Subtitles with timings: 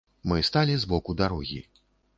[0.29, 1.61] Мы сталі з боку дарогі.